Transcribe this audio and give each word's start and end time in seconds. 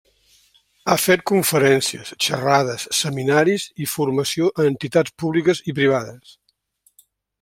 Ha 0.91 0.95
fet 1.01 1.21
conferències, 1.31 2.09
xerrades, 2.27 2.85
seminaris 3.01 3.67
i 3.85 3.87
formació 3.93 4.49
a 4.65 4.67
entitats 4.71 5.15
públiques 5.25 5.63
i 5.73 5.77
privades. 5.83 6.33